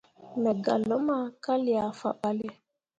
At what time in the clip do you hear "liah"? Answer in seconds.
1.63-1.91